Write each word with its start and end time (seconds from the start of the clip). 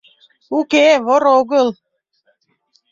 “Уке, 0.57 0.85
вор 1.05 1.23
огыл! 1.39 1.67